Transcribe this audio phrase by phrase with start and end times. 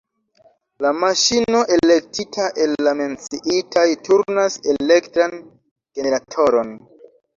[0.83, 5.37] La maŝino elektita el la menciitaj turnas elektran
[6.01, 6.75] generatoron.